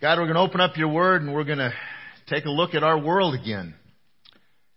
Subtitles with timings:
[0.00, 1.74] God, we're going to open up your word and we're going to
[2.26, 3.74] take a look at our world again.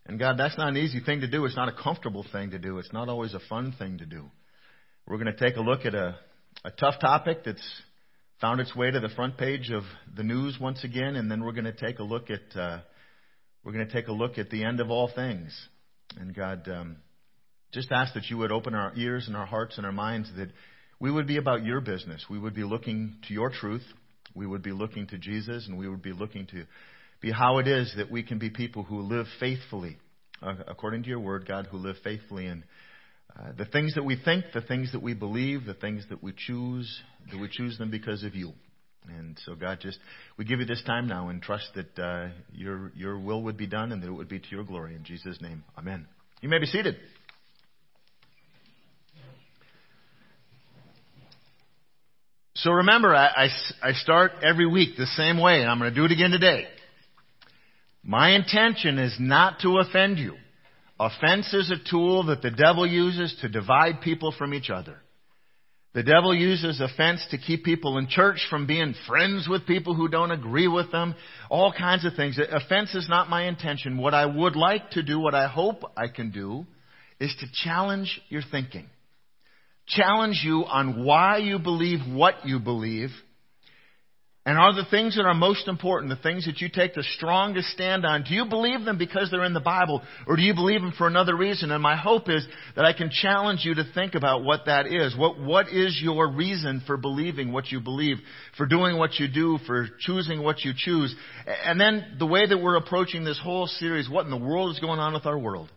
[0.06, 1.46] And God, that's not an easy thing to do.
[1.46, 2.78] It's not a comfortable thing to do.
[2.78, 4.26] It's not always a fun thing to do.
[5.08, 6.18] We're going to take a look at a,
[6.66, 7.82] a tough topic that's
[8.42, 9.84] found its way to the front page of
[10.14, 12.80] the news once again, and then we're going to take a look at uh,
[13.64, 15.58] we're going to take a look at the end of all things.
[16.20, 16.98] And God, um,
[17.74, 20.50] just ask that you would open our ears and our hearts and our minds that
[21.00, 22.26] we would be about your business.
[22.30, 23.84] We would be looking to your truth.
[24.36, 26.66] We would be looking to Jesus, and we would be looking to
[27.22, 29.98] be how it is that we can be people who live faithfully,
[30.42, 32.64] uh, according to your word, God, who live faithfully in
[33.38, 36.34] uh, the things that we think, the things that we believe, the things that we
[36.36, 37.02] choose,
[37.32, 38.54] that we choose them because of you.
[39.08, 40.00] And so, God, just
[40.38, 43.68] we give you this time now and trust that uh, your your will would be
[43.68, 44.96] done and that it would be to your glory.
[44.96, 46.08] In Jesus' name, Amen.
[46.42, 46.96] You may be seated.
[52.64, 55.96] So remember, I, I, I start every week the same way, and I'm going to
[55.96, 56.66] do it again today.
[58.02, 60.36] My intention is not to offend you.
[60.98, 64.96] Offense is a tool that the devil uses to divide people from each other.
[65.94, 70.08] The devil uses offense to keep people in church from being friends with people who
[70.08, 71.16] don't agree with them.
[71.50, 72.40] All kinds of things.
[72.50, 73.98] Offense is not my intention.
[73.98, 76.66] What I would like to do, what I hope I can do,
[77.20, 78.88] is to challenge your thinking
[79.88, 83.10] challenge you on why you believe what you believe,
[84.46, 87.70] and are the things that are most important, the things that you take the strongest
[87.70, 90.82] stand on, do you believe them because they're in the Bible, or do you believe
[90.82, 91.72] them for another reason?
[91.72, 92.46] And my hope is
[92.76, 95.16] that I can challenge you to think about what that is.
[95.16, 98.18] What, what is your reason for believing what you believe,
[98.58, 101.16] for doing what you do, for choosing what you choose?
[101.64, 104.80] And then the way that we're approaching this whole series, what in the world is
[104.82, 105.70] going on with our world?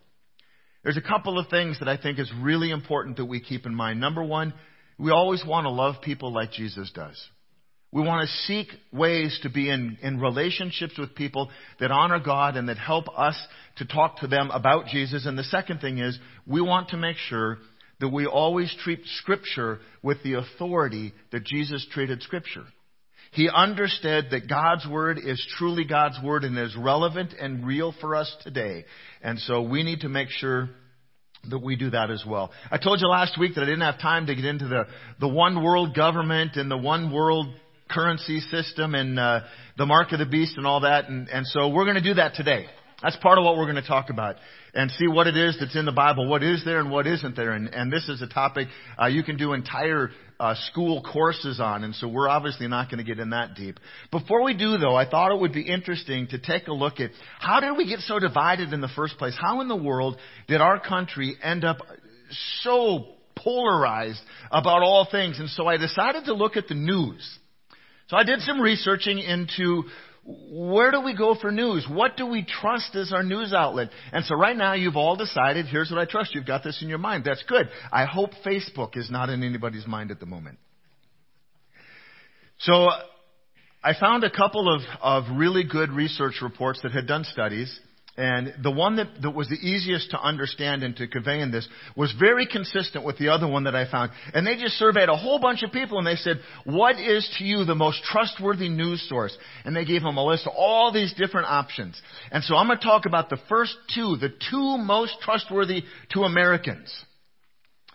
[0.86, 3.74] There's a couple of things that I think is really important that we keep in
[3.74, 4.00] mind.
[4.00, 4.54] Number one,
[5.00, 7.20] we always want to love people like Jesus does.
[7.90, 11.50] We want to seek ways to be in, in relationships with people
[11.80, 13.36] that honor God and that help us
[13.78, 15.26] to talk to them about Jesus.
[15.26, 16.16] And the second thing is,
[16.46, 17.58] we want to make sure
[17.98, 22.62] that we always treat Scripture with the authority that Jesus treated Scripture.
[23.32, 28.14] He understood that God's Word is truly God's Word and is relevant and real for
[28.14, 28.84] us today.
[29.22, 30.70] And so we need to make sure
[31.50, 32.50] that we do that as well.
[32.70, 34.86] I told you last week that I didn't have time to get into the,
[35.20, 37.46] the one world government and the one world
[37.88, 39.40] currency system and uh,
[39.78, 41.08] the mark of the beast and all that.
[41.08, 42.66] And, and so we're going to do that today.
[43.02, 44.36] That's part of what we're going to talk about
[44.72, 47.36] and see what it is that's in the Bible, what is there and what isn't
[47.36, 47.52] there.
[47.52, 48.68] And, and this is a topic
[49.00, 52.98] uh, you can do entire uh, school courses on, and so we're obviously not going
[52.98, 53.78] to get in that deep.
[54.10, 57.10] Before we do, though, I thought it would be interesting to take a look at
[57.38, 59.34] how did we get so divided in the first place?
[59.38, 60.18] How in the world
[60.48, 61.78] did our country end up
[62.62, 64.20] so polarized
[64.50, 65.38] about all things?
[65.38, 67.38] And so I decided to look at the news.
[68.08, 69.84] So I did some researching into
[70.26, 71.86] where do we go for news?
[71.88, 73.90] What do we trust as our news outlet?
[74.12, 76.34] And so right now you've all decided, here's what I trust.
[76.34, 77.24] You've got this in your mind.
[77.24, 77.68] That's good.
[77.92, 80.58] I hope Facebook is not in anybody's mind at the moment.
[82.58, 82.88] So
[83.84, 87.78] I found a couple of, of really good research reports that had done studies
[88.16, 91.68] and the one that, that was the easiest to understand and to convey in this
[91.94, 94.10] was very consistent with the other one that I found.
[94.32, 97.44] And they just surveyed a whole bunch of people and they said, what is to
[97.44, 99.36] you the most trustworthy news source?
[99.64, 102.00] And they gave them a list of all these different options.
[102.30, 105.82] And so I'm going to talk about the first two, the two most trustworthy
[106.12, 106.90] to Americans.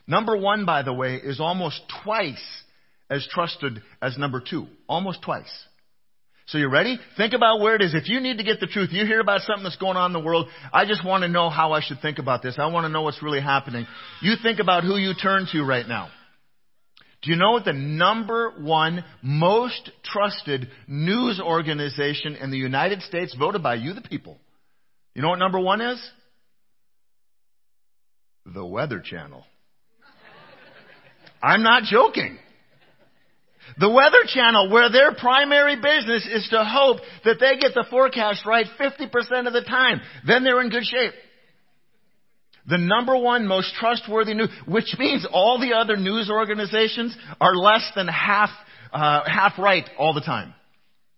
[0.05, 2.63] Number one, by the way, is almost twice
[3.09, 4.67] as trusted as number two.
[4.87, 5.51] Almost twice.
[6.47, 6.99] So you ready?
[7.17, 7.93] Think about where it is.
[7.93, 10.13] If you need to get the truth, you hear about something that's going on in
[10.13, 12.55] the world, I just want to know how I should think about this.
[12.57, 13.85] I want to know what's really happening.
[14.21, 16.09] You think about who you turn to right now.
[17.21, 23.35] Do you know what the number one most trusted news organization in the United States
[23.37, 24.39] voted by you, the people?
[25.13, 26.11] You know what number one is?
[28.45, 29.45] The Weather Channel.
[31.43, 32.39] I'm not joking.
[33.79, 38.45] The Weather Channel, where their primary business is to hope that they get the forecast
[38.45, 40.01] right 50% of the time.
[40.25, 41.13] Then they're in good shape.
[42.67, 47.89] The number one most trustworthy news, which means all the other news organizations are less
[47.95, 48.49] than half,
[48.93, 50.53] uh, half right all the time.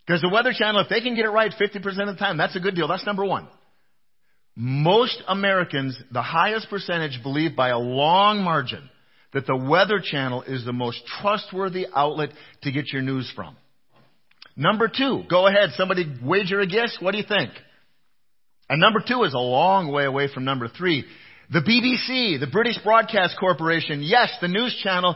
[0.05, 2.55] Because the Weather Channel, if they can get it right 50% of the time, that's
[2.55, 2.87] a good deal.
[2.87, 3.47] That's number one.
[4.55, 8.89] Most Americans, the highest percentage, believe by a long margin
[9.33, 12.29] that the Weather Channel is the most trustworthy outlet
[12.61, 13.55] to get your news from.
[14.55, 16.95] Number two, go ahead, somebody wager a guess.
[16.99, 17.51] What do you think?
[18.69, 21.05] And number two is a long way away from number three.
[21.51, 25.15] The BBC, the British Broadcast Corporation, yes, the news channel.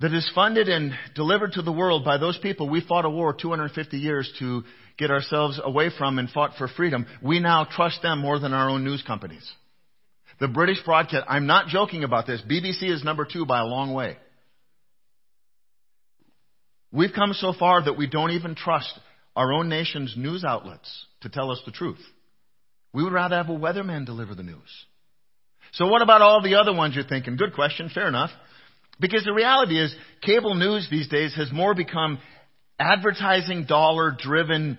[0.00, 3.32] that is funded and delivered to the world by those people we fought a war
[3.32, 4.64] 250 years to
[4.98, 8.68] get ourselves away from and fought for freedom, we now trust them more than our
[8.68, 9.48] own news companies.
[10.42, 13.94] The British broadcast, I'm not joking about this, BBC is number two by a long
[13.94, 14.16] way.
[16.90, 18.92] We've come so far that we don't even trust
[19.36, 22.00] our own nation's news outlets to tell us the truth.
[22.92, 24.58] We would rather have a weatherman deliver the news.
[25.74, 27.36] So what about all the other ones you're thinking?
[27.36, 28.30] Good question, fair enough.
[28.98, 32.18] Because the reality is, cable news these days has more become
[32.80, 34.76] advertising dollar driven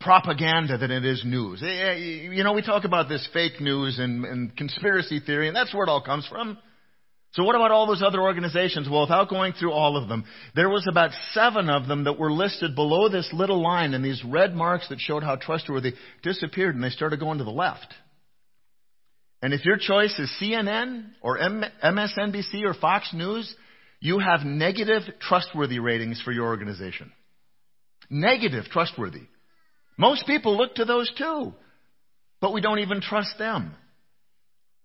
[0.00, 1.62] propaganda than it is news.
[1.62, 5.56] Eh, eh, you know, we talk about this fake news and, and conspiracy theory, and
[5.56, 6.58] that's where it all comes from.
[7.32, 8.88] So what about all those other organizations?
[8.88, 10.24] Well, without going through all of them,
[10.54, 14.22] there was about seven of them that were listed below this little line, and these
[14.24, 15.92] red marks that showed how trustworthy
[16.22, 17.92] disappeared, and they started going to the left.
[19.42, 23.54] And if your choice is CNN or MSNBC or Fox News,
[24.00, 27.12] you have negative trustworthy ratings for your organization.
[28.10, 29.26] Negative trustworthy.
[29.98, 31.52] Most people look to those too,
[32.40, 33.74] but we don't even trust them.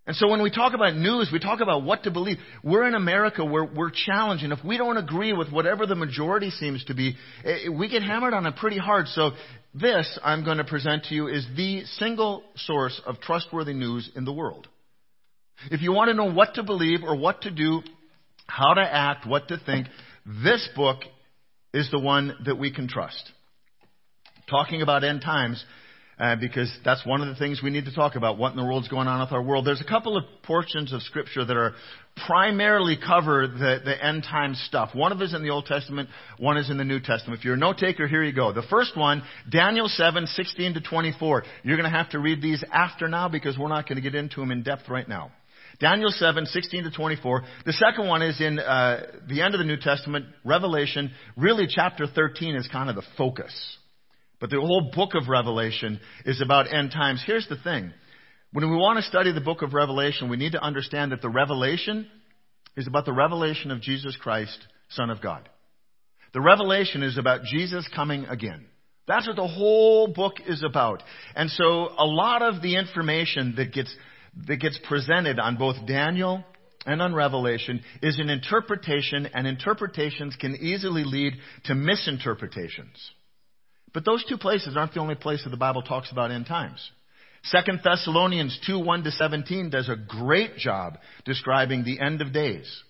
[0.06, 2.38] And so when we talk about news, we talk about what to believe.
[2.62, 6.50] We're in America where we're challenged, and if we don't agree with whatever the majority
[6.50, 7.16] seems to be,
[7.46, 9.08] eh, we get hammered on it pretty hard.
[9.08, 9.32] So
[9.74, 14.26] this I'm going to present to you is the single source of trustworthy news in
[14.26, 14.68] the world.
[15.72, 17.82] If you want to know what to believe or what to do,
[18.46, 19.88] how to act, what to think,
[20.26, 21.00] this book
[21.74, 23.32] is the one that we can trust.
[24.50, 25.64] Talking about end times,
[26.20, 28.38] uh, because that's one of the things we need to talk about.
[28.38, 29.66] What in the world's going on with our world?
[29.66, 31.74] There's a couple of portions of Scripture that are
[32.28, 34.92] primarily cover the, the end time stuff.
[34.94, 37.40] One of is in the Old Testament, one is in the New Testament.
[37.40, 38.54] If you're a note taker, here you go.
[38.54, 41.44] The first one, Daniel 7, 16 to 24.
[41.64, 44.16] You're going to have to read these after now because we're not going to get
[44.16, 45.32] into them in depth right now.
[45.80, 47.44] Daniel 7, 16 to 24.
[47.66, 51.12] The second one is in uh, the end of the New Testament, Revelation.
[51.36, 53.54] Really, chapter 13 is kind of the focus.
[54.44, 57.24] But the whole book of Revelation is about end times.
[57.26, 57.94] Here's the thing.
[58.52, 61.30] When we want to study the book of Revelation, we need to understand that the
[61.30, 62.06] revelation
[62.76, 64.58] is about the revelation of Jesus Christ,
[64.90, 65.48] Son of God.
[66.34, 68.66] The revelation is about Jesus coming again.
[69.08, 71.04] That's what the whole book is about.
[71.38, 71.64] And so
[71.98, 73.96] a lot of the information that gets,
[74.48, 76.44] that gets presented on both Daniel
[76.86, 81.32] and on Revelation is an interpretation, and interpretations can easily lead
[81.64, 83.12] to misinterpretations.
[83.94, 86.92] But those two places aren't the only place that the Bible talks about end times.
[87.44, 92.84] Second Thessalonians 2, 1 to 17 does a great job describing the end of days.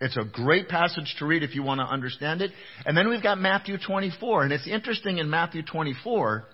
[0.00, 2.52] It's a great passage to read if you want to understand it.
[2.84, 4.44] And then we've got Matthew 24.
[4.44, 6.44] And it's interesting in Matthew 24,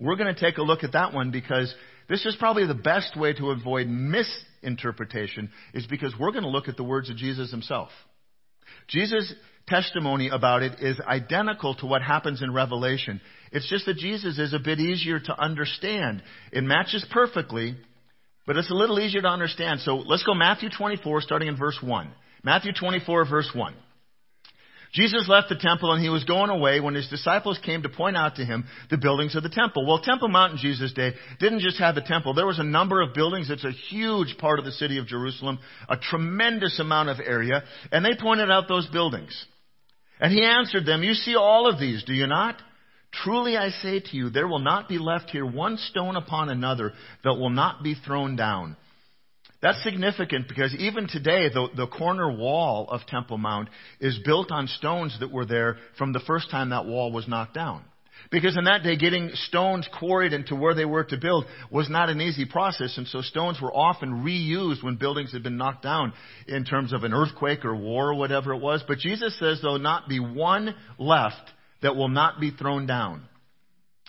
[0.00, 1.72] we're going to take a look at that one because
[2.08, 6.68] this is probably the best way to avoid misinterpretation is because we're going to look
[6.68, 7.90] at the words of Jesus himself.
[8.88, 9.32] Jesus
[9.66, 13.20] testimony about it is identical to what happens in Revelation.
[13.52, 16.22] It's just that Jesus is a bit easier to understand.
[16.52, 17.76] It matches perfectly,
[18.46, 19.80] but it's a little easier to understand.
[19.80, 22.10] So let's go Matthew 24, starting in verse 1.
[22.42, 23.74] Matthew 24, verse 1.
[24.92, 28.14] Jesus left the temple and he was going away when his disciples came to point
[28.14, 29.86] out to him the buildings of the temple.
[29.86, 32.34] Well, Temple Mount in Jesus' day didn't just have the temple.
[32.34, 33.48] There was a number of buildings.
[33.48, 38.04] It's a huge part of the city of Jerusalem, a tremendous amount of area, and
[38.04, 39.46] they pointed out those buildings.
[40.22, 42.54] And he answered them, You see all of these, do you not?
[43.12, 46.92] Truly I say to you, there will not be left here one stone upon another
[47.24, 48.76] that will not be thrown down.
[49.60, 53.68] That's significant because even today, the, the corner wall of Temple Mount
[54.00, 57.54] is built on stones that were there from the first time that wall was knocked
[57.54, 57.82] down.
[58.30, 62.08] Because in that day, getting stones quarried into where they were to build was not
[62.08, 66.12] an easy process, and so stones were often reused when buildings had been knocked down
[66.46, 68.82] in terms of an earthquake or war or whatever it was.
[68.86, 71.50] But Jesus says there'll not be one left
[71.82, 73.28] that will not be thrown down.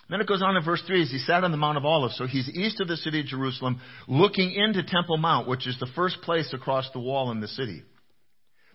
[0.08, 2.16] Then it goes on in verse 3 as he sat on the Mount of Olives.
[2.16, 5.88] So he's east of the city of Jerusalem, looking into Temple Mount, which is the
[5.94, 7.82] first place across the wall in the city.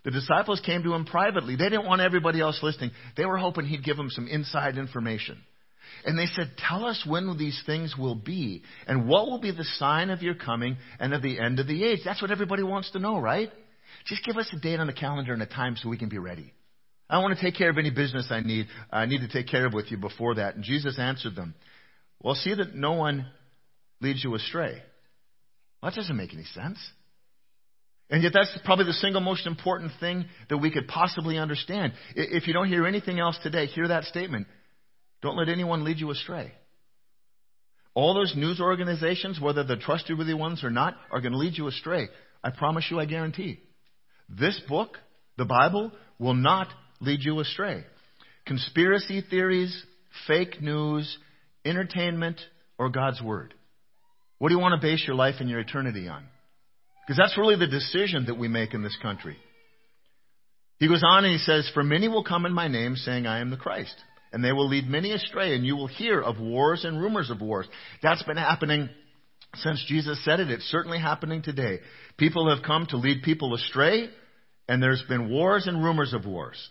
[0.03, 1.55] The disciples came to him privately.
[1.55, 2.91] They didn't want everybody else listening.
[3.17, 5.37] They were hoping he'd give them some inside information.
[6.05, 9.65] And they said, Tell us when these things will be, and what will be the
[9.77, 11.99] sign of your coming and of the end of the age.
[12.05, 13.51] That's what everybody wants to know, right?
[14.05, 16.17] Just give us a date on the calendar and a time so we can be
[16.17, 16.53] ready.
[17.09, 18.67] I want to take care of any business I need.
[18.91, 20.55] I need to take care of with you before that.
[20.55, 21.55] And Jesus answered them,
[22.21, 23.27] Well, see that no one
[23.99, 24.81] leads you astray.
[25.81, 26.77] Well, that doesn't make any sense.
[28.09, 31.93] And yet that's probably the single most important thing that we could possibly understand.
[32.15, 34.47] If you don't hear anything else today, hear that statement.
[35.21, 36.51] Don't let anyone lead you astray.
[37.93, 41.67] All those news organizations, whether they're trustworthy ones or not, are going to lead you
[41.67, 42.07] astray.
[42.43, 43.59] I promise you, I guarantee.
[44.29, 44.97] This book,
[45.37, 46.67] The Bible will not
[47.01, 47.83] lead you astray.
[48.45, 49.85] Conspiracy theories,
[50.27, 51.17] fake news,
[51.65, 52.39] entertainment,
[52.77, 53.53] or God's Word?
[54.37, 56.25] What do you want to base your life and your eternity on?
[57.09, 59.35] Because that's really the decision that we make in this country.
[60.77, 63.39] He goes on and he says, For many will come in my name, saying, I
[63.39, 63.95] am the Christ.
[64.31, 67.41] And they will lead many astray, and you will hear of wars and rumors of
[67.41, 67.65] wars.
[68.03, 68.89] That's been happening
[69.55, 70.51] since Jesus said it.
[70.51, 71.79] It's certainly happening today.
[72.17, 74.11] People have come to lead people astray,
[74.67, 76.69] and there's been wars and rumors of wars.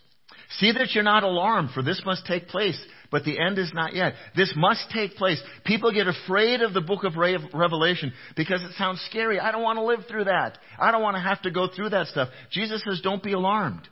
[0.51, 3.95] See that you're not alarmed, for this must take place, but the end is not
[3.95, 4.13] yet.
[4.35, 5.41] This must take place.
[5.65, 9.39] People get afraid of the book of Revelation because it sounds scary.
[9.39, 10.57] I don't want to live through that.
[10.79, 12.29] I don't want to have to go through that stuff.
[12.51, 13.87] Jesus says, don't be alarmed.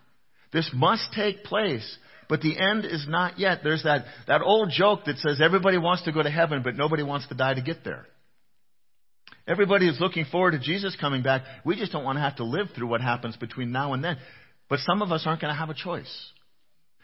[0.54, 1.98] This must take place,
[2.30, 3.60] but the end is not yet.
[3.64, 7.04] There's that, that old joke that says everybody wants to go to heaven, but nobody
[7.04, 8.06] wants to die to get there.
[9.48, 11.44] Everybody is looking forward to Jesus coming back.
[11.66, 14.18] We just don't want to have to live through what happens between now and then.
[14.70, 16.32] But some of us aren't going to have a choice.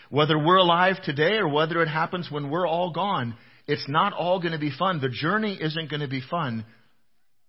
[0.09, 3.35] Whether we're alive today or whether it happens when we're all gone,
[3.67, 4.99] it's not all going to be fun.
[4.99, 6.65] The journey isn't going to be fun,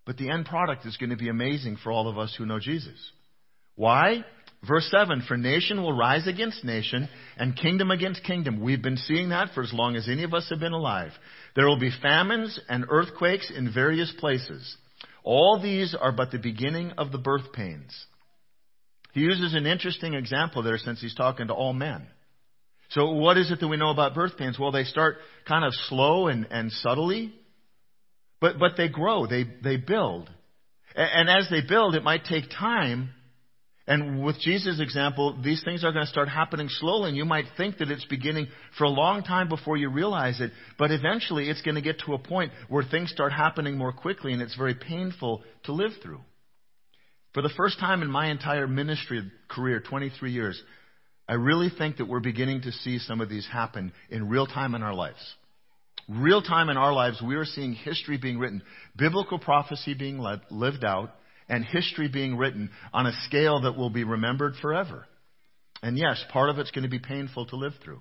[0.07, 2.61] but the end product is going to be amazing for all of us who know
[2.61, 2.99] Jesus.
[3.75, 4.25] Why?
[4.67, 8.63] Verse 7 For nation will rise against nation and kingdom against kingdom.
[8.63, 11.11] We've been seeing that for as long as any of us have been alive.
[11.57, 14.77] There will be famines and earthquakes in various places.
[15.23, 18.07] All these are but the beginning of the birth pains.
[19.13, 22.07] He uses an interesting example there since he's talking to all men.
[22.95, 24.57] So what is it that we know about birth pains?
[24.59, 25.17] Well, they start
[25.49, 27.35] kind of slow and, and subtly,
[28.41, 30.31] but, but they grow, they, they build.
[30.95, 33.11] And, and as they build, it might take time.
[33.89, 37.47] And with Jesus' example, these things are going to start happening slowly, and you might
[37.57, 38.47] think that it's beginning
[38.79, 42.15] for a long time before you realize it, but eventually it's going to get to
[42.15, 46.21] a point where things start happening more quickly, and it's very painful to live through.
[47.35, 50.63] For the first time in my entire ministry career, 23 years,
[51.29, 54.75] I really think that we're beginning to see some of these happen in real time
[54.75, 55.35] in our lives.
[56.09, 58.63] Real time in our lives, we are seeing history being written,
[58.95, 60.19] biblical prophecy being
[60.51, 61.15] lived out,
[61.49, 65.07] and history being written on a scale that will be remembered forever.
[65.83, 68.01] And yes, part of it's going to be painful to live through.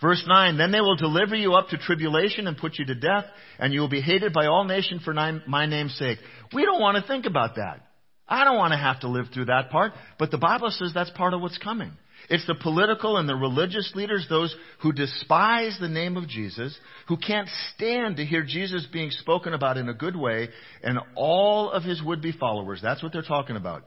[0.00, 3.26] Verse 9, then they will deliver you up to tribulation and put you to death,
[3.58, 6.18] and you will be hated by all nations for my name's sake.
[6.54, 7.86] We don't want to think about that.
[8.26, 11.10] I don't want to have to live through that part, but the Bible says that's
[11.10, 11.92] part of what's coming.
[12.30, 17.16] It's the political and the religious leaders, those who despise the name of Jesus, who
[17.16, 20.48] can't stand to hear Jesus being spoken about in a good way,
[20.80, 22.78] and all of his would be followers.
[22.80, 23.82] That's what they're talking about.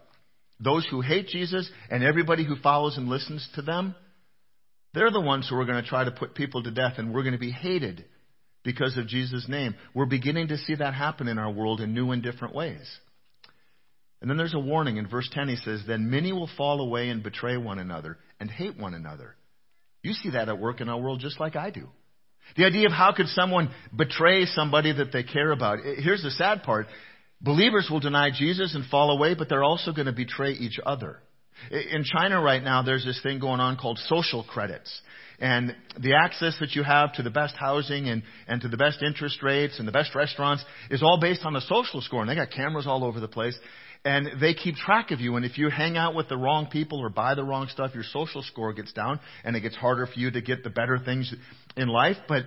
[0.59, 3.95] Those who hate Jesus and everybody who follows and listens to them,
[4.93, 7.23] they're the ones who are going to try to put people to death, and we're
[7.23, 8.03] going to be hated
[8.65, 9.73] because of Jesus' name.
[9.93, 12.99] We're beginning to see that happen in our world in new and different ways.
[14.23, 15.49] And then there's a warning in verse 10.
[15.49, 19.35] He says, Then many will fall away and betray one another and hate one another.
[20.01, 21.89] You see that at work in our world just like I do.
[22.55, 25.79] The idea of how could someone betray somebody that they care about.
[25.79, 26.87] Here's the sad part.
[27.41, 31.19] Believers will deny Jesus and fall away, but they're also going to betray each other.
[31.69, 35.01] In China right now, there's this thing going on called social credits.
[35.39, 39.03] And the access that you have to the best housing and, and to the best
[39.03, 42.21] interest rates and the best restaurants is all based on a social score.
[42.21, 43.59] And they got cameras all over the place
[44.05, 45.35] and they keep track of you.
[45.35, 48.03] And if you hang out with the wrong people or buy the wrong stuff, your
[48.03, 51.33] social score gets down and it gets harder for you to get the better things
[51.77, 52.17] in life.
[52.27, 52.43] But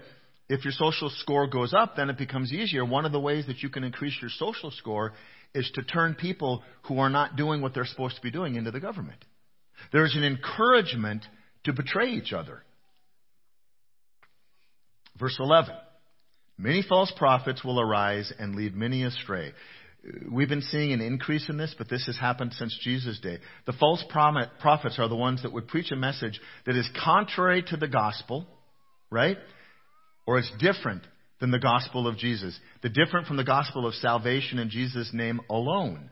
[0.48, 2.84] if your social score goes up, then it becomes easier.
[2.84, 5.14] One of the ways that you can increase your social score
[5.54, 8.70] is to turn people who are not doing what they're supposed to be doing into
[8.70, 9.24] the government.
[9.92, 11.24] There's an encouragement
[11.64, 12.62] to betray each other.
[15.18, 15.74] Verse 11.
[16.58, 19.52] Many false prophets will arise and lead many astray.
[20.30, 23.38] We've been seeing an increase in this, but this has happened since Jesus' day.
[23.66, 27.76] The false prophets are the ones that would preach a message that is contrary to
[27.76, 28.46] the gospel,
[29.10, 29.36] right?
[30.26, 31.02] Or it's different
[31.40, 32.58] than the gospel of Jesus.
[32.82, 36.10] The different from the gospel of salvation in Jesus' name alone.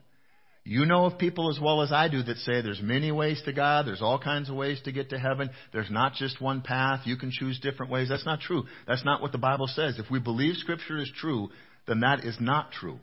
[0.64, 3.52] You know of people as well as I do that say there's many ways to
[3.52, 7.00] God, there's all kinds of ways to get to heaven, there's not just one path,
[7.04, 8.08] you can choose different ways.
[8.08, 8.64] That's not true.
[8.86, 9.98] That's not what the Bible says.
[9.98, 11.50] If we believe Scripture is true,
[11.86, 12.98] then that is not true.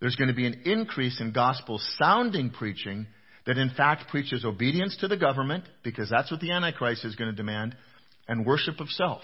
[0.00, 3.06] There's going to be an increase in gospel sounding preaching
[3.46, 7.30] that in fact preaches obedience to the government, because that's what the Antichrist is going
[7.30, 7.76] to demand,
[8.26, 9.22] and worship of self.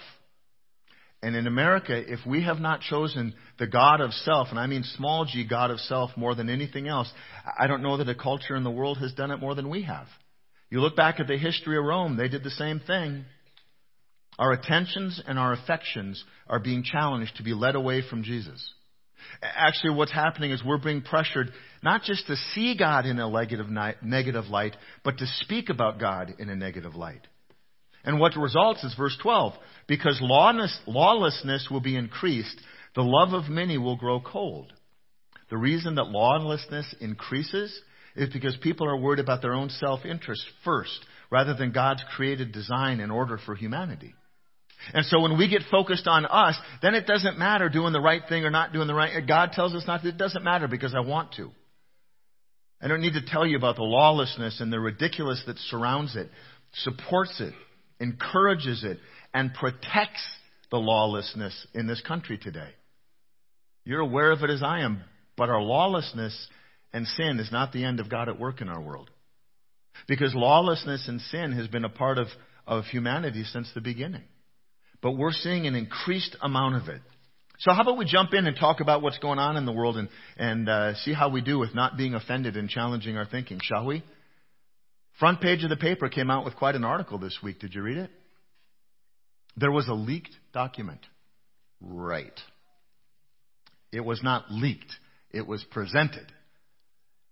[1.23, 4.83] And in America, if we have not chosen the God of self, and I mean
[4.83, 7.11] small g God of self more than anything else,
[7.59, 9.83] I don't know that a culture in the world has done it more than we
[9.83, 10.07] have.
[10.71, 13.25] You look back at the history of Rome, they did the same thing.
[14.39, 18.73] Our attentions and our affections are being challenged to be led away from Jesus.
[19.41, 21.51] Actually, what's happening is we're being pressured
[21.83, 26.49] not just to see God in a negative light, but to speak about God in
[26.49, 27.27] a negative light.
[28.03, 29.53] And what results is verse 12.
[29.87, 32.59] Because lawlessness will be increased,
[32.95, 34.73] the love of many will grow cold.
[35.49, 37.79] The reason that lawlessness increases
[38.15, 42.51] is because people are worried about their own self interest first, rather than God's created
[42.51, 44.13] design and order for humanity.
[44.93, 48.21] And so when we get focused on us, then it doesn't matter doing the right
[48.27, 49.25] thing or not doing the right.
[49.27, 50.09] God tells us not to.
[50.09, 51.51] It doesn't matter because I want to.
[52.81, 56.29] I don't need to tell you about the lawlessness and the ridiculous that surrounds it,
[56.73, 57.53] supports it,
[57.99, 58.97] encourages it,
[59.33, 60.25] and protects
[60.71, 62.69] the lawlessness in this country today.
[63.85, 65.03] You're aware of it as I am,
[65.37, 66.47] but our lawlessness
[66.93, 69.09] and sin is not the end of God at work in our world.
[70.07, 72.27] Because lawlessness and sin has been a part of,
[72.65, 74.23] of humanity since the beginning.
[75.01, 77.01] But we're seeing an increased amount of it.
[77.59, 79.97] So how about we jump in and talk about what's going on in the world
[79.97, 83.59] and, and uh, see how we do with not being offended and challenging our thinking,
[83.61, 84.03] shall we?
[85.19, 87.59] Front page of the paper came out with quite an article this week.
[87.59, 88.09] Did you read it?
[89.57, 91.01] There was a leaked document.
[91.79, 92.39] Right.
[93.91, 94.91] It was not leaked.
[95.29, 96.31] It was presented.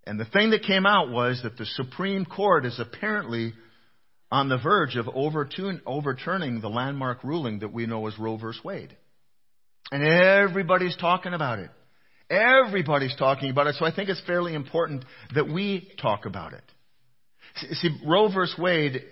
[0.05, 3.53] And the thing that came out was that the Supreme Court is apparently
[4.31, 8.47] on the verge of overturning the landmark ruling that we know as Roe v.
[8.63, 8.95] Wade.
[9.91, 11.71] And everybody's talking about it.
[12.29, 13.75] Everybody's talking about it.
[13.75, 16.63] So I think it's fairly important that we talk about it.
[17.71, 18.45] See, Roe v.
[18.61, 19.03] Wade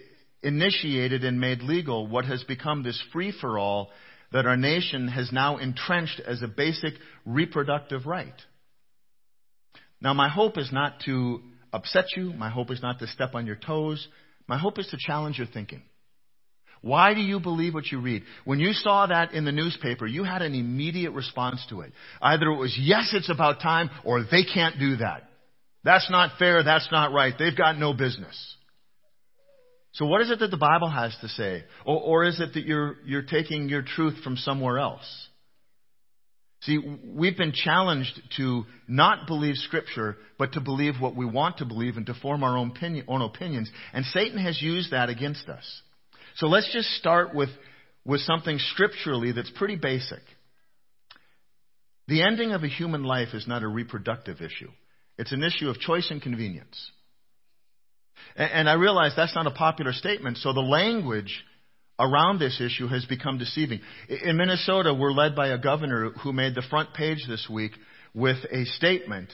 [0.43, 3.89] initiated and made legal what has become this free for all
[4.31, 6.93] that our nation has now entrenched as a basic
[7.25, 8.39] reproductive right.
[9.99, 11.41] Now, my hope is not to
[11.73, 12.33] upset you.
[12.33, 14.07] My hope is not to step on your toes.
[14.47, 15.81] My hope is to challenge your thinking.
[16.81, 18.23] Why do you believe what you read?
[18.45, 21.91] When you saw that in the newspaper, you had an immediate response to it.
[22.21, 25.23] Either it was, yes, it's about time, or they can't do that.
[25.83, 26.63] That's not fair.
[26.63, 27.33] That's not right.
[27.37, 28.55] They've got no business.
[29.93, 31.63] So what is it that the Bible has to say?
[31.85, 35.05] Or, or is it that you're, you're taking your truth from somewhere else?
[36.61, 41.65] See, we've been challenged to not believe Scripture, but to believe what we want to
[41.65, 43.69] believe and to form our own, opinion, own opinions.
[43.93, 45.81] And Satan has used that against us.
[46.37, 47.49] So let's just start with,
[48.05, 50.21] with something scripturally that's pretty basic.
[52.07, 54.71] The ending of a human life is not a reproductive issue.
[55.17, 56.91] It's an issue of choice and convenience.
[58.35, 61.43] And, and I realize that's not a popular statement, so the language
[61.99, 63.81] around this issue has become deceiving.
[64.07, 67.71] In Minnesota, we're led by a governor who made the front page this week
[68.13, 69.29] with a statement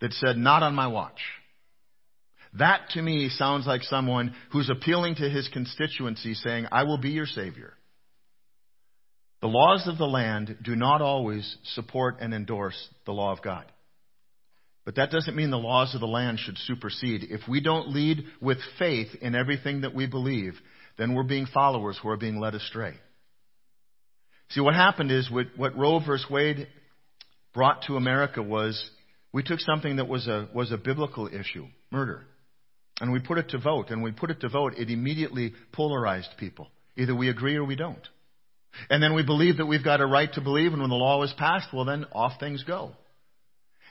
[0.00, 1.20] that said, Not on my watch.
[2.58, 7.10] That to me sounds like someone who's appealing to his constituency saying, I will be
[7.10, 7.74] your Savior.
[9.42, 13.70] The laws of the land do not always support and endorse the law of God.
[14.86, 17.24] But that doesn't mean the laws of the land should supersede.
[17.28, 20.54] If we don't lead with faith in everything that we believe,
[20.98, 22.94] then we're being followers who are being led astray.
[24.50, 26.06] See, what happened is what, what Roe v.
[26.30, 26.68] Wade
[27.52, 28.90] brought to America was
[29.32, 32.24] we took something that was a, was a biblical issue, murder,
[33.00, 33.90] and we put it to vote.
[33.90, 36.68] And we put it to vote, it immediately polarized people.
[36.96, 38.08] Either we agree or we don't.
[38.88, 41.22] And then we believe that we've got a right to believe, and when the law
[41.22, 42.92] is passed, well, then off things go.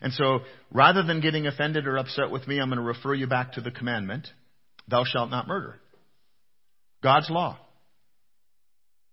[0.01, 0.39] And so,
[0.71, 3.61] rather than getting offended or upset with me, I'm going to refer you back to
[3.61, 4.27] the commandment,
[4.87, 5.79] thou shalt not murder.
[7.05, 7.59] God's law.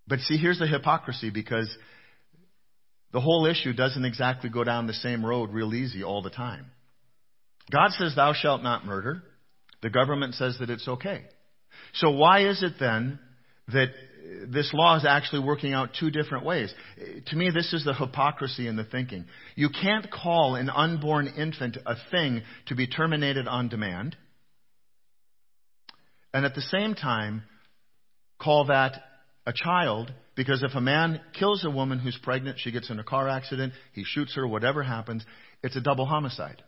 [0.09, 1.69] But see, here's the hypocrisy because
[3.13, 6.65] the whole issue doesn't exactly go down the same road real easy all the time.
[7.71, 9.23] God says, Thou shalt not murder.
[9.83, 11.25] The government says that it's okay.
[11.93, 13.19] So why is it then
[13.69, 13.89] that
[14.49, 16.73] this law is actually working out two different ways?
[17.27, 19.27] To me, this is the hypocrisy in the thinking.
[19.55, 24.17] You can't call an unborn infant a thing to be terminated on demand.
[26.33, 27.43] And at the same time,
[28.43, 29.03] call that
[29.47, 33.05] a child because if a man kills a woman who's pregnant, she gets in a
[33.05, 35.25] car accident, he shoots her, whatever happens,
[35.63, 36.63] it's a double homicide.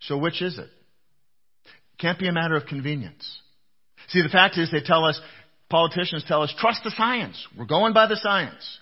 [0.00, 0.68] So which is it?
[1.98, 3.40] Can't be a matter of convenience.
[4.08, 5.20] See, the fact is they tell us,
[5.70, 7.46] politicians tell us, trust the science.
[7.56, 8.78] We're going by the science.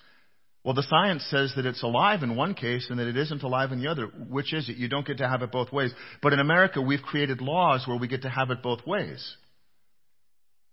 [0.64, 3.72] Well, the science says that it's alive in one case and that it isn't alive
[3.72, 4.06] in the other.
[4.06, 4.76] Which is it?
[4.76, 5.92] You don't get to have it both ways.
[6.22, 9.36] But in America, we've created laws where we get to have it both ways.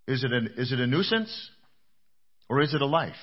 [0.08, 1.50] Is it, an, is it a nuisance
[2.50, 3.16] or is it a life?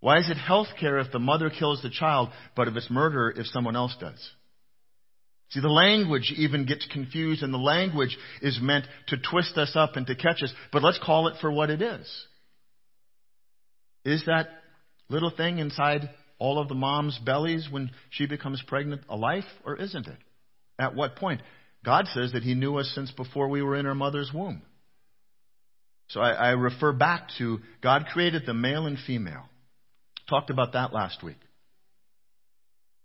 [0.00, 3.32] Why is it health care if the mother kills the child, but if it's murder
[3.34, 4.30] if someone else does?
[5.50, 9.96] See, the language even gets confused, and the language is meant to twist us up
[9.96, 12.26] and to catch us, but let's call it for what it is.
[14.04, 14.48] Is that
[15.08, 19.76] little thing inside all of the mom's bellies when she becomes pregnant a life, or
[19.76, 20.18] isn't it?
[20.78, 21.40] At what point?
[21.84, 24.62] God says that He knew us since before we were in our mother's womb.
[26.08, 29.44] So I, I refer back to God created the male and female.
[30.28, 31.38] Talked about that last week.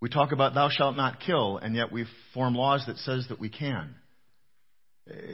[0.01, 3.39] We talk about thou shalt not kill, and yet we form laws that says that
[3.39, 3.95] we can.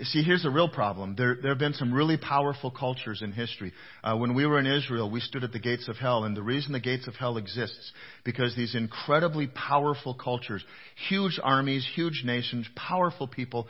[0.04, 1.16] See, here's a real problem.
[1.18, 3.74] There, there have been some really powerful cultures in history.
[4.04, 6.42] Uh, when we were in Israel, we stood at the gates of hell, and the
[6.42, 7.92] reason the gates of hell exists
[8.24, 10.64] because these incredibly powerful cultures,
[11.10, 13.68] huge armies, huge nations, powerful people,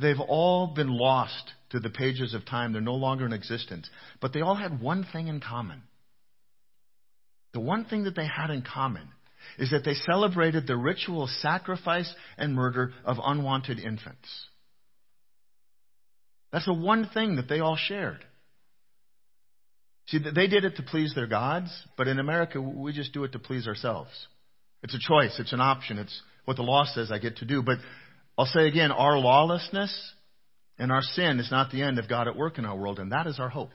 [0.00, 2.72] they've all been lost to the pages of time.
[2.72, 3.88] They're no longer in existence,
[4.20, 5.82] but they all had one thing in common.
[7.52, 9.08] The one thing that they had in common
[9.58, 14.28] is that they celebrated the ritual sacrifice and murder of unwanted infants.
[16.52, 18.24] That's the one thing that they all shared.
[20.06, 23.32] See, they did it to please their gods, but in America, we just do it
[23.32, 24.10] to please ourselves.
[24.82, 27.62] It's a choice, it's an option, it's what the law says I get to do.
[27.62, 27.78] But
[28.38, 30.14] I'll say again, our lawlessness
[30.78, 33.12] and our sin is not the end of God at work in our world, and
[33.12, 33.72] that is our hope.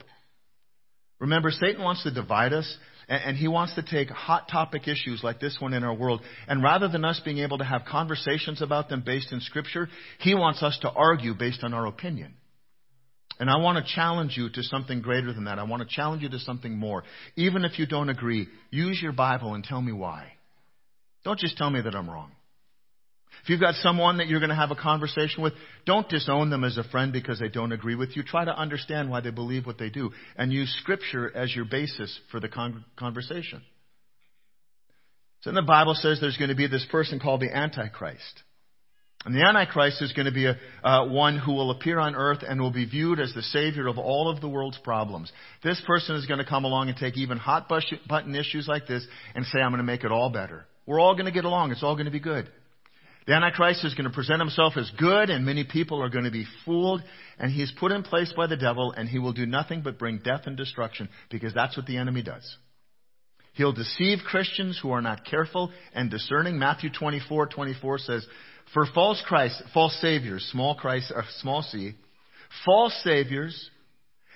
[1.20, 2.76] Remember, Satan wants to divide us,
[3.08, 6.62] and he wants to take hot topic issues like this one in our world, and
[6.62, 9.88] rather than us being able to have conversations about them based in Scripture,
[10.18, 12.34] he wants us to argue based on our opinion.
[13.38, 15.58] And I want to challenge you to something greater than that.
[15.58, 17.02] I want to challenge you to something more.
[17.36, 20.32] Even if you don't agree, use your Bible and tell me why.
[21.24, 22.30] Don't just tell me that I'm wrong.
[23.44, 25.52] If you've got someone that you're going to have a conversation with,
[25.84, 28.22] don't disown them as a friend because they don't agree with you.
[28.22, 32.18] Try to understand why they believe what they do and use Scripture as your basis
[32.30, 33.60] for the con- conversation.
[35.42, 38.42] So then the Bible says there's going to be this person called the Antichrist.
[39.26, 42.42] And the Antichrist is going to be a, uh, one who will appear on earth
[42.48, 45.30] and will be viewed as the savior of all of the world's problems.
[45.62, 49.06] This person is going to come along and take even hot button issues like this
[49.34, 50.64] and say, I'm going to make it all better.
[50.86, 51.72] We're all going to get along.
[51.72, 52.48] It's all going to be good.
[53.26, 56.30] The Antichrist is going to present himself as good, and many people are going to
[56.30, 57.02] be fooled,
[57.38, 60.18] and he's put in place by the devil, and he will do nothing but bring
[60.18, 62.56] death and destruction, because that's what the enemy does.
[63.54, 66.58] He'll deceive Christians who are not careful and discerning.
[66.58, 68.26] Matthew 24, 24 says,
[68.72, 71.92] for false Christ, false saviors, small Christ, or small c,
[72.64, 73.70] false saviors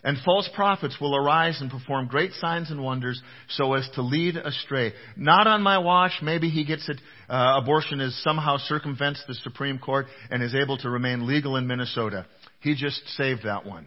[0.08, 4.36] and false prophets will arise and perform great signs and wonders so as to lead
[4.36, 4.94] astray.
[5.18, 6.12] Not on my watch.
[6.22, 6.98] Maybe he gets it.
[7.28, 11.66] Uh, abortion is somehow circumvents the Supreme Court and is able to remain legal in
[11.66, 12.24] Minnesota.
[12.60, 13.86] He just saved that one.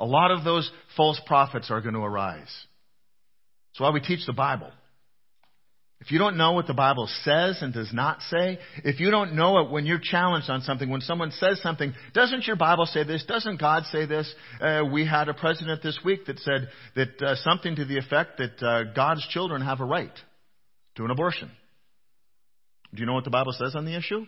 [0.00, 2.50] A lot of those false prophets are going to arise.
[3.70, 4.72] That's why we teach the Bible.
[6.00, 9.34] If you don't know what the Bible says and does not say, if you don't
[9.34, 13.02] know it when you're challenged on something, when someone says something, doesn't your Bible say
[13.02, 13.24] this?
[13.26, 14.32] Doesn't God say this?
[14.60, 18.38] Uh, we had a president this week that said that uh, something to the effect
[18.38, 20.12] that uh, God's children have a right
[20.96, 21.50] to an abortion.
[22.94, 24.24] Do you know what the Bible says on the issue?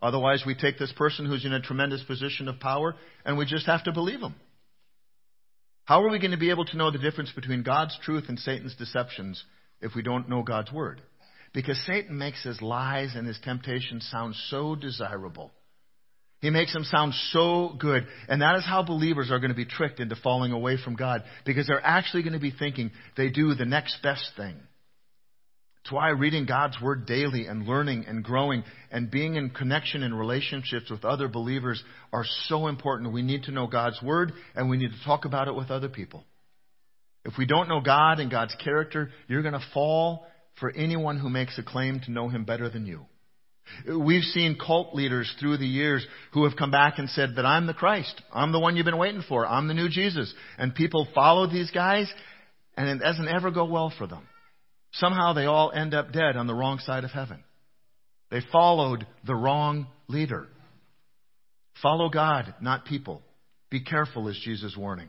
[0.00, 2.94] Otherwise, we take this person who's in a tremendous position of power
[3.24, 4.36] and we just have to believe him.
[5.84, 8.38] How are we going to be able to know the difference between God's truth and
[8.38, 9.42] Satan's deceptions
[9.80, 11.00] if we don't know God's Word.
[11.52, 15.52] Because Satan makes his lies and his temptations sound so desirable.
[16.40, 18.06] He makes them sound so good.
[18.28, 21.22] And that is how believers are going to be tricked into falling away from God.
[21.44, 24.56] Because they're actually going to be thinking they do the next best thing.
[25.82, 30.18] That's why reading God's Word daily and learning and growing and being in connection and
[30.18, 33.12] relationships with other believers are so important.
[33.12, 35.88] We need to know God's Word and we need to talk about it with other
[35.88, 36.24] people.
[37.26, 40.26] If we don't know God and God's character, you're going to fall
[40.60, 43.04] for anyone who makes a claim to know Him better than you.
[43.98, 47.66] We've seen cult leaders through the years who have come back and said that I'm
[47.66, 48.22] the Christ.
[48.32, 49.44] I'm the one you've been waiting for.
[49.44, 50.32] I'm the new Jesus.
[50.56, 52.08] And people follow these guys
[52.76, 54.22] and it doesn't ever go well for them.
[54.92, 57.42] Somehow they all end up dead on the wrong side of heaven.
[58.30, 60.46] They followed the wrong leader.
[61.82, 63.20] Follow God, not people.
[63.68, 65.08] Be careful is Jesus' warning.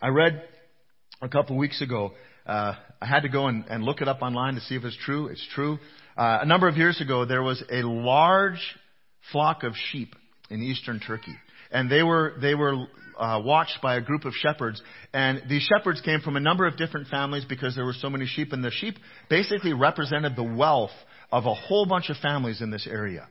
[0.00, 0.44] I read
[1.22, 2.12] a couple weeks ago.
[2.44, 4.96] Uh, I had to go and, and, look it up online to see if it's
[4.96, 5.28] true.
[5.28, 5.78] It's true.
[6.16, 8.60] Uh, a number of years ago, there was a large
[9.30, 10.16] flock of sheep
[10.50, 11.36] in eastern Turkey,
[11.70, 14.82] and they were they were uh, watched by a group of shepherds.
[15.14, 18.26] And these shepherds came from a number of different families because there were so many
[18.26, 18.96] sheep, and the sheep
[19.30, 20.90] basically represented the wealth
[21.30, 23.28] of a whole bunch of families in this area.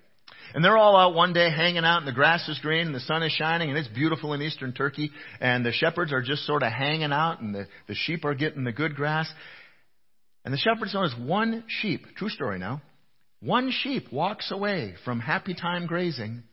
[0.53, 2.99] And they're all out one day hanging out and the grass is green and the
[3.01, 6.63] sun is shining and it's beautiful in eastern Turkey and the shepherds are just sort
[6.63, 9.31] of hanging out and the, the sheep are getting the good grass.
[10.43, 12.81] And the shepherds notice one sheep, true story now,
[13.39, 16.43] one sheep walks away from happy time grazing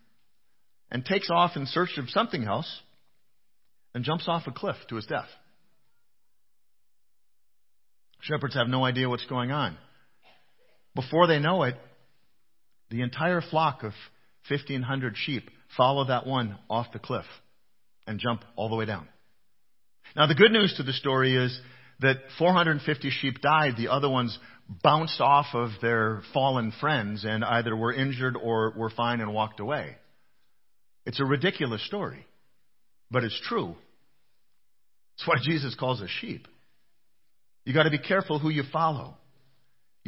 [0.91, 2.81] and takes off in search of something else
[3.95, 5.29] and jumps off a cliff to his death.
[8.21, 9.77] Shepherds have no idea what's going on.
[10.95, 11.77] before they know it,
[12.91, 13.93] the entire flock of
[14.49, 17.27] 1,500 sheep follow that one off the cliff
[18.07, 19.07] and jump all the way down.
[20.17, 21.59] Now, the good news to the story is
[22.01, 23.75] that 450 sheep died.
[23.77, 24.39] The other ones
[24.83, 29.61] bounced off of their fallen friends and either were injured or were fine and walked
[29.61, 29.97] away.
[31.05, 32.27] It's a ridiculous story,
[33.11, 33.75] but it's true.
[35.17, 36.49] That's why Jesus calls us sheep.
[37.65, 39.18] You got to be careful who you follow.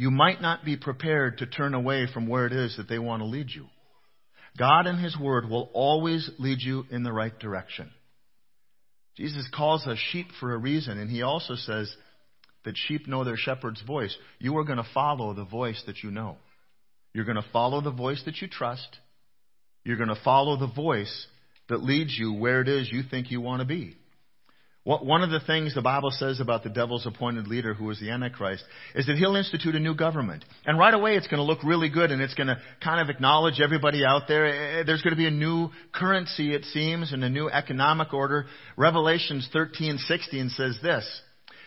[0.01, 3.21] You might not be prepared to turn away from where it is that they want
[3.21, 3.67] to lead you.
[4.57, 7.91] God and His Word will always lead you in the right direction.
[9.15, 11.95] Jesus calls us sheep for a reason, and He also says
[12.65, 14.17] that sheep know their shepherd's voice.
[14.39, 16.37] You are going to follow the voice that you know.
[17.13, 18.97] You're going to follow the voice that you trust.
[19.83, 21.27] You're going to follow the voice
[21.69, 23.97] that leads you where it is you think you want to be.
[24.83, 28.09] One of the things the Bible says about the devil's appointed leader, who is the
[28.09, 28.63] Antichrist,
[28.95, 30.43] is that he'll institute a new government.
[30.65, 33.13] And right away it's going to look really good and it's going to kind of
[33.13, 34.47] acknowledge everybody out there.
[34.47, 38.11] Eh, eh, there's going to be a new currency, it seems, and a new economic
[38.11, 38.47] order.
[38.75, 41.21] Revelations 13:16 says this.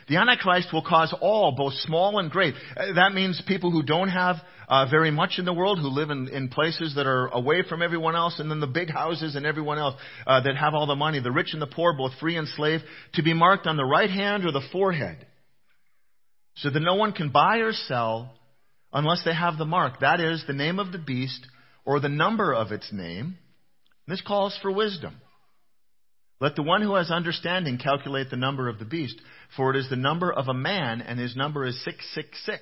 [0.08, 2.54] The Antichrist will cause all, both small and great.
[2.76, 4.36] Uh, that means people who don't have
[4.68, 7.82] uh, very much in the world, who live in, in places that are away from
[7.82, 9.94] everyone else, and then the big houses and everyone else
[10.26, 12.80] uh, that have all the money, the rich and the poor, both free and slave,
[13.14, 15.26] to be marked on the right hand or the forehead.
[16.56, 18.34] So that no one can buy or sell
[18.92, 20.00] unless they have the mark.
[20.00, 21.46] That is, the name of the beast
[21.84, 23.36] or the number of its name.
[24.06, 25.20] This calls for wisdom.
[26.40, 29.20] Let the one who has understanding calculate the number of the beast,
[29.56, 32.60] for it is the number of a man, and his number is 666.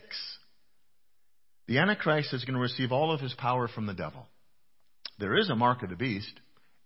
[1.68, 4.26] The Antichrist is going to receive all of his power from the devil.
[5.18, 6.32] There is a mark of the beast.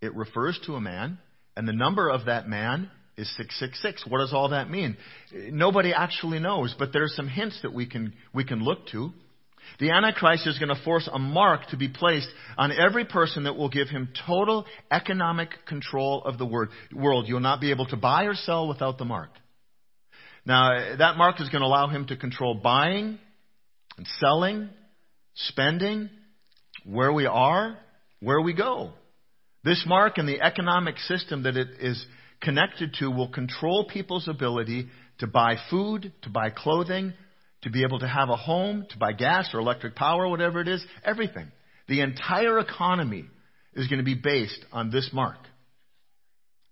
[0.00, 1.18] It refers to a man,
[1.56, 4.04] and the number of that man is 666.
[4.06, 4.96] What does all that mean?
[5.32, 9.12] Nobody actually knows, but there are some hints that we can, we can look to.
[9.78, 13.56] The Antichrist is going to force a mark to be placed on every person that
[13.56, 17.28] will give him total economic control of the world.
[17.28, 19.30] You'll not be able to buy or sell without the mark.
[20.44, 23.18] Now, that mark is going to allow him to control buying
[23.96, 24.68] and selling,
[25.34, 26.08] spending,
[26.84, 27.76] where we are,
[28.20, 28.92] where we go.
[29.64, 32.06] This mark and the economic system that it is
[32.40, 34.86] connected to will control people's ability
[35.18, 37.12] to buy food, to buy clothing,
[37.66, 40.68] to be able to have a home, to buy gas or electric power, whatever it
[40.68, 41.50] is, everything.
[41.88, 43.24] The entire economy
[43.74, 45.38] is going to be based on this mark.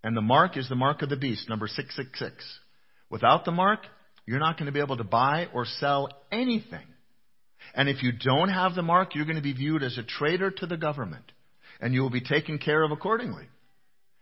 [0.05, 2.59] And the mark is the mark of the beast, number 666.
[3.09, 3.81] Without the mark,
[4.25, 6.87] you're not going to be able to buy or sell anything.
[7.73, 10.49] And if you don't have the mark, you're going to be viewed as a traitor
[10.49, 11.29] to the government.
[11.81, 13.49] And you will be taken care of accordingly.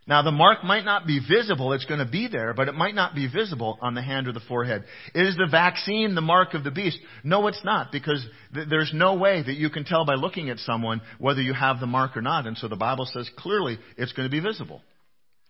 [0.06, 1.72] Now, the mark might not be visible.
[1.72, 4.34] It's going to be there, but it might not be visible on the hand or
[4.34, 4.84] the forehead.
[5.16, 7.00] Is the vaccine the mark of the beast?
[7.24, 10.60] No, it's not, because th- there's no way that you can tell by looking at
[10.60, 12.46] someone whether you have the mark or not.
[12.48, 14.82] And so the Bible says clearly it's going to be visible.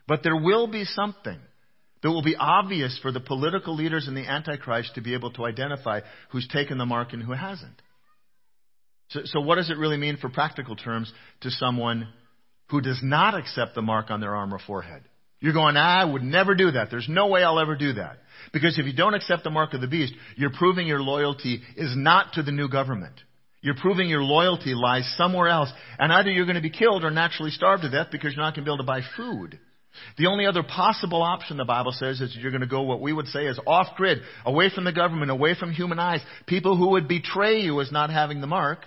[0.07, 1.39] But there will be something
[2.03, 5.45] that will be obvious for the political leaders and the Antichrist to be able to
[5.45, 7.81] identify who's taken the mark and who hasn't.
[9.09, 11.11] So, so what does it really mean for practical terms
[11.41, 12.09] to someone
[12.73, 15.03] who does not accept the mark on their arm or forehead.
[15.39, 16.89] You're going, I would never do that.
[16.89, 18.17] There's no way I'll ever do that.
[18.51, 21.95] Because if you don't accept the mark of the beast, you're proving your loyalty is
[21.95, 23.13] not to the new government.
[23.61, 25.71] You're proving your loyalty lies somewhere else.
[25.99, 28.55] And either you're going to be killed or naturally starved to death because you're not
[28.55, 29.59] going to be able to buy food.
[30.17, 33.13] The only other possible option, the Bible says, is you're going to go what we
[33.13, 36.21] would say is off grid, away from the government, away from human eyes.
[36.47, 38.79] People who would betray you as not having the mark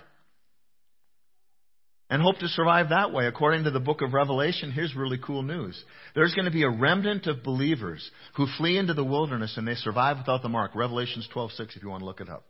[2.09, 3.27] and hope to survive that way.
[3.27, 5.81] According to the book of Revelation, here's really cool news.
[6.15, 9.75] There's going to be a remnant of believers who flee into the wilderness and they
[9.75, 10.71] survive without the mark.
[10.75, 12.45] Revelations 12:6 if you want to look it up.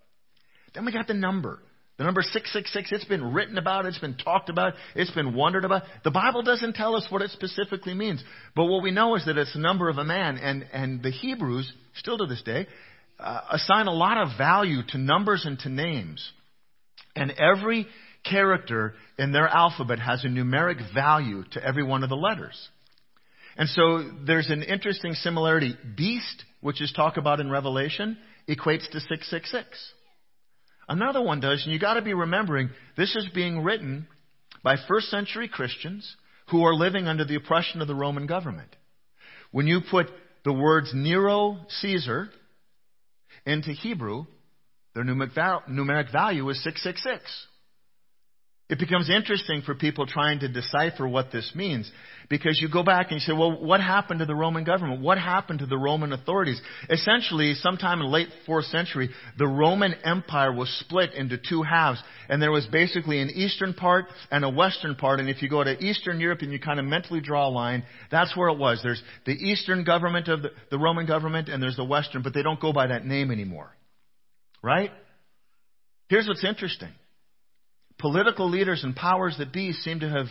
[0.73, 1.59] Then we got the number.
[1.97, 5.81] The number 666, it's been written about, it's been talked about, it's been wondered about.
[6.03, 8.23] The Bible doesn't tell us what it specifically means.
[8.55, 11.09] But what we know is that it's the number of a man, and, and the
[11.09, 12.67] Hebrews, still to this day,
[13.19, 16.31] uh, assign a lot of value to numbers and to names.
[17.15, 17.87] And every
[18.29, 22.69] character in their alphabet has a numeric value to every one of the letters.
[23.57, 25.75] And so there's an interesting similarity.
[25.95, 29.93] Beast, which is talked about in Revelation, equates to 666.
[30.87, 34.07] Another one does, and you gotta be remembering, this is being written
[34.63, 36.15] by first century Christians
[36.49, 38.73] who are living under the oppression of the Roman government.
[39.51, 40.07] When you put
[40.45, 42.29] the words Nero, Caesar
[43.45, 44.25] into Hebrew,
[44.93, 47.47] their numeric value is 666.
[48.69, 51.89] It becomes interesting for people trying to decipher what this means
[52.27, 55.01] because you go back and you say, well, what happened to the Roman government?
[55.01, 56.61] What happened to the Roman authorities?
[56.89, 62.03] Essentially, sometime in the late 4th century, the Roman Empire was split into two halves
[62.27, 65.63] and there was basically an eastern part and a western part and if you go
[65.63, 68.81] to Eastern Europe and you kind of mentally draw a line, that's where it was.
[68.83, 72.43] There's the eastern government of the, the Roman government and there's the western, but they
[72.43, 73.71] don't go by that name anymore.
[74.61, 74.91] Right?
[76.09, 76.89] Here's what's interesting
[77.99, 80.27] political leaders and powers that be seem to have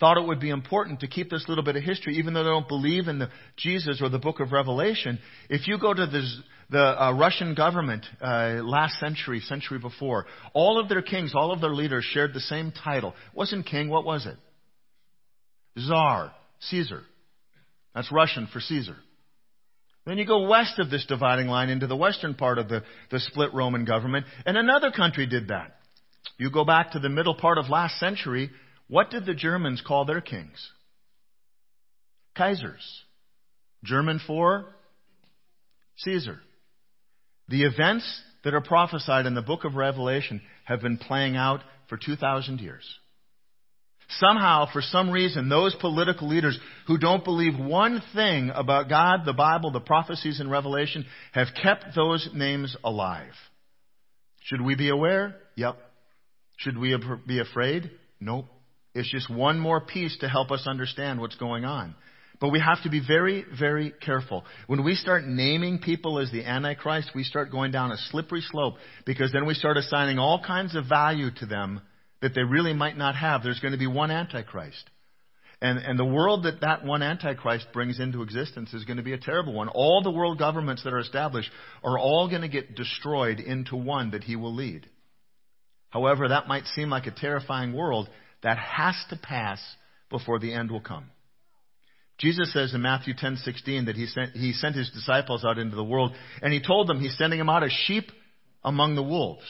[0.00, 2.50] thought it would be important to keep this little bit of history, even though they
[2.50, 5.18] don't believe in the Jesus or the book of Revelation.
[5.48, 6.24] If you go to the,
[6.70, 11.60] the uh, Russian government uh, last century, century before, all of their kings, all of
[11.60, 13.10] their leaders shared the same title.
[13.10, 14.36] It wasn't king, what was it?
[15.80, 17.02] Tsar, Caesar.
[17.94, 18.96] That's Russian for Caesar.
[20.06, 23.20] Then you go west of this dividing line into the western part of the, the
[23.20, 25.77] split Roman government, and another country did that.
[26.36, 28.50] You go back to the middle part of last century,
[28.88, 30.70] what did the Germans call their kings?
[32.36, 32.84] Kaisers.
[33.84, 34.66] German for
[35.98, 36.40] Caesar.
[37.48, 41.96] The events that are prophesied in the book of Revelation have been playing out for
[41.96, 42.84] 2,000 years.
[44.10, 49.34] Somehow, for some reason, those political leaders who don't believe one thing about God, the
[49.34, 53.32] Bible, the prophecies in Revelation have kept those names alive.
[54.44, 55.36] Should we be aware?
[55.56, 55.78] Yep.
[56.58, 57.90] Should we be afraid?
[58.20, 58.46] Nope.
[58.94, 61.94] It's just one more piece to help us understand what's going on.
[62.40, 64.44] But we have to be very, very careful.
[64.66, 68.74] When we start naming people as the Antichrist, we start going down a slippery slope
[69.04, 71.80] because then we start assigning all kinds of value to them
[72.22, 73.42] that they really might not have.
[73.42, 74.90] There's going to be one Antichrist.
[75.60, 79.12] And, and the world that that one Antichrist brings into existence is going to be
[79.12, 79.68] a terrible one.
[79.68, 81.50] All the world governments that are established
[81.82, 84.88] are all going to get destroyed into one that he will lead.
[85.90, 88.08] However, that might seem like a terrifying world
[88.42, 89.60] that has to pass
[90.10, 91.10] before the end will come.
[92.18, 95.84] Jesus says in Matthew 10:16 that he sent, he sent his disciples out into the
[95.84, 98.10] world and he told them he's sending them out as sheep
[98.64, 99.46] among the wolves.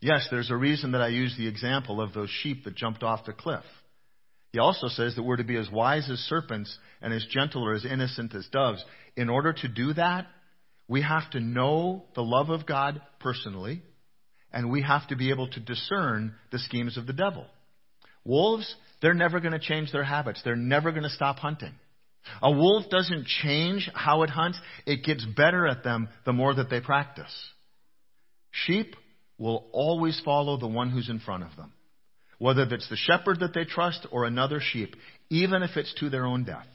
[0.00, 3.24] Yes, there's a reason that I use the example of those sheep that jumped off
[3.24, 3.64] the cliff.
[4.52, 7.74] He also says that we're to be as wise as serpents and as gentle or
[7.74, 8.84] as innocent as doves.
[9.16, 10.26] In order to do that,
[10.86, 13.82] we have to know the love of God personally
[14.54, 17.44] and we have to be able to discern the schemes of the devil.
[18.24, 20.40] Wolves, they're never going to change their habits.
[20.44, 21.74] They're never going to stop hunting.
[22.40, 24.58] A wolf doesn't change how it hunts.
[24.86, 27.34] It gets better at them the more that they practice.
[28.52, 28.94] Sheep
[29.36, 31.72] will always follow the one who's in front of them.
[32.38, 34.94] Whether it's the shepherd that they trust or another sheep,
[35.30, 36.68] even if it's to their own death.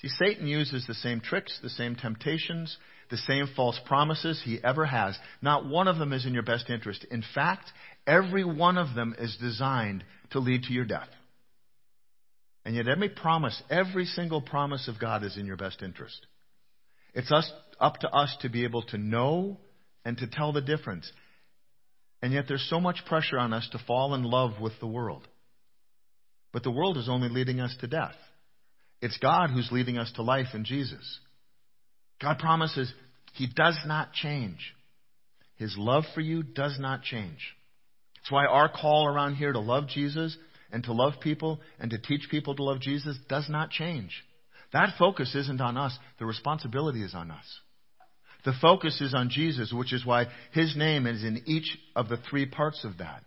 [0.00, 2.76] See, Satan uses the same tricks, the same temptations,
[3.10, 5.16] the same false promises he ever has.
[5.40, 7.04] Not one of them is in your best interest.
[7.10, 7.70] In fact,
[8.06, 11.08] every one of them is designed to lead to your death.
[12.64, 16.26] And yet, every promise, every single promise of God is in your best interest.
[17.14, 19.58] It's us, up to us to be able to know
[20.04, 21.10] and to tell the difference.
[22.22, 25.28] And yet, there's so much pressure on us to fall in love with the world.
[26.52, 28.16] But the world is only leading us to death.
[29.00, 31.20] It's God who's leading us to life in Jesus.
[32.20, 32.92] God promises
[33.34, 34.74] He does not change.
[35.56, 37.38] His love for you does not change.
[38.16, 40.36] That's why our call around here to love Jesus
[40.70, 44.10] and to love people and to teach people to love Jesus does not change.
[44.72, 45.96] That focus isn't on us.
[46.18, 47.44] The responsibility is on us.
[48.44, 52.18] The focus is on Jesus, which is why His name is in each of the
[52.28, 53.22] three parts of that.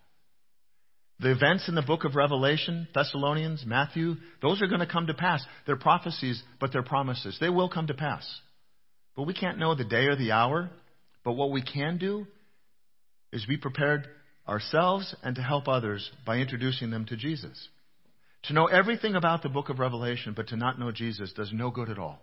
[1.19, 5.13] The events in the book of Revelation, Thessalonians, Matthew, those are going to come to
[5.13, 5.43] pass.
[5.65, 7.38] They're prophecies, but they're promises.
[7.41, 8.25] They will come to pass.
[9.20, 10.70] But we can't know the day or the hour.
[11.26, 12.26] But what we can do
[13.34, 14.08] is be prepared
[14.48, 17.68] ourselves and to help others by introducing them to Jesus.
[18.44, 21.70] To know everything about the book of Revelation, but to not know Jesus does no
[21.70, 22.22] good at all.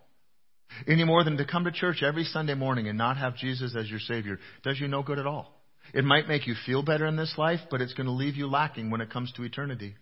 [0.88, 3.90] Any more than to come to church every Sunday morning and not have Jesus as
[3.90, 5.52] your Savior does you no good at all.
[5.92, 8.46] It might make you feel better in this life, but it's going to leave you
[8.46, 9.96] lacking when it comes to eternity.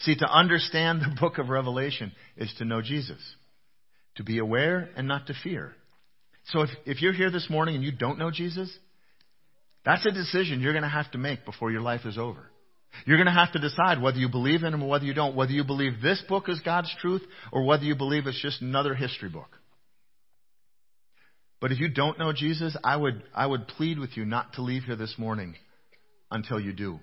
[0.00, 3.22] See, to understand the book of Revelation is to know Jesus,
[4.16, 5.76] to be aware and not to fear,
[6.44, 8.70] so if, if you're here this morning and you don't know Jesus,
[9.84, 12.50] that's a decision you're going to have to make before your life is over.
[13.06, 15.36] You're going to have to decide whether you believe in him or whether you don't,
[15.36, 18.94] whether you believe this book is God's truth or whether you believe it's just another
[18.94, 19.48] history book.
[21.60, 24.62] But if you don't know Jesus, I would, I would plead with you not to
[24.62, 25.54] leave here this morning
[26.30, 27.00] until you do.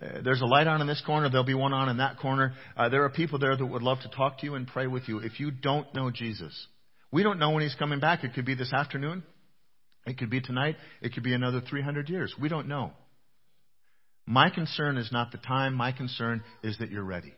[0.00, 1.28] Uh, there's a light on in this corner.
[1.28, 2.54] There'll be one on in that corner.
[2.76, 5.08] Uh, there are people there that would love to talk to you and pray with
[5.08, 5.18] you.
[5.18, 6.66] If you don't know Jesus,
[7.10, 8.24] we don't know when he's coming back.
[8.24, 9.22] It could be this afternoon.
[10.06, 10.76] It could be tonight.
[11.02, 12.34] It could be another 300 years.
[12.40, 12.92] We don't know.
[14.26, 15.74] My concern is not the time.
[15.74, 17.32] My concern is that you're ready.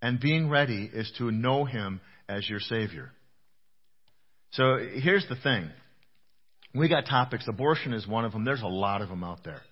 [0.00, 3.10] And being ready is to know Him as your Savior.
[4.52, 5.70] So here's the thing.
[6.74, 7.46] We got topics.
[7.48, 8.44] Abortion is one of them.
[8.44, 9.62] There's a lot of them out there.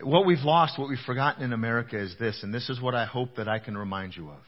[0.00, 3.04] What we've lost, what we've forgotten in America is this, and this is what I
[3.04, 4.40] hope that I can remind you of.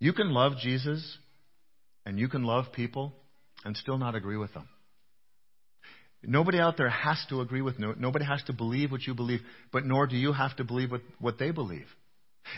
[0.00, 1.18] You can love Jesus
[2.06, 3.14] and you can love people
[3.64, 4.68] and still not agree with them.
[6.22, 9.40] Nobody out there has to agree with, no, nobody has to believe what you believe,
[9.72, 11.86] but nor do you have to believe what, what they believe.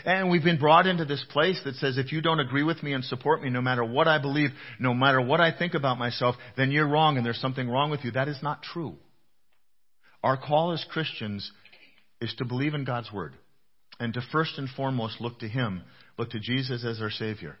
[0.05, 2.93] And we've been brought into this place that says if you don't agree with me
[2.93, 6.35] and support me, no matter what I believe, no matter what I think about myself,
[6.55, 8.11] then you're wrong and there's something wrong with you.
[8.11, 8.95] That is not true.
[10.23, 11.49] Our call as Christians
[12.19, 13.33] is to believe in God's Word
[13.99, 15.83] and to first and foremost look to Him,
[16.17, 17.57] look to Jesus as our Savior,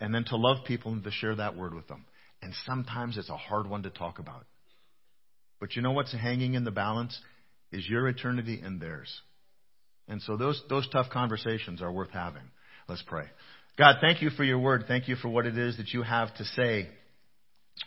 [0.00, 2.04] and then to love people and to share that Word with them.
[2.42, 4.46] And sometimes it's a hard one to talk about.
[5.60, 7.18] But you know what's hanging in the balance?
[7.72, 9.20] Is your eternity and theirs.
[10.06, 12.50] And so those, those tough conversations are worth having.
[12.88, 13.24] Let's pray.
[13.76, 14.84] God, thank you for your word.
[14.88, 16.88] Thank you for what it is that you have to say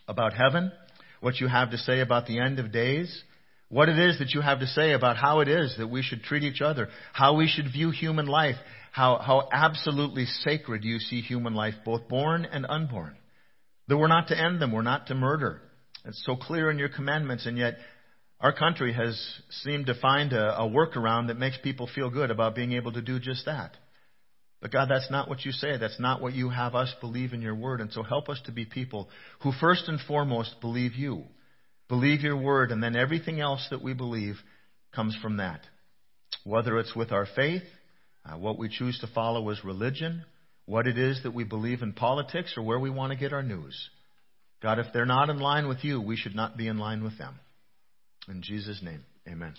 [0.08, 0.72] about heaven,
[1.20, 3.24] what you have to say about the end of days,
[3.72, 6.22] what it is that you have to say about how it is that we should
[6.24, 8.58] treat each other, how we should view human life,
[8.92, 13.16] how, how absolutely sacred you see human life, both born and unborn.
[13.88, 15.62] That we're not to end them, we're not to murder.
[16.04, 17.78] It's so clear in your commandments, and yet
[18.42, 19.18] our country has
[19.64, 23.02] seemed to find a, a workaround that makes people feel good about being able to
[23.02, 23.78] do just that.
[24.62, 25.78] But God, that's not what you say.
[25.78, 27.80] That's not what you have us believe in your word.
[27.80, 29.08] And so help us to be people
[29.44, 31.24] who first and foremost believe you,
[31.92, 34.36] believe your word, and then everything else that we believe
[34.96, 35.60] comes from that.
[36.46, 37.64] Whether it's with our faith,
[38.26, 40.24] uh, what we choose to follow as religion,
[40.66, 43.44] what it is that we believe in politics, or where we want to get our
[43.44, 43.90] news.
[44.64, 47.18] God, if they're not in line with you, we should not be in line with
[47.18, 47.36] them.
[48.30, 49.54] In Jesus' name, amen.